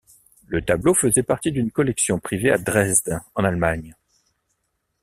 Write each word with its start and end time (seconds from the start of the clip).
Le 0.47 0.63
tableau 0.63 0.95
faisait 0.95 1.21
partie 1.21 1.51
d'une 1.51 1.69
collection 1.69 2.17
privée 2.17 2.49
à 2.51 2.57
Dresde 2.57 3.19
en 3.35 3.43
Allemagne. 3.43 3.95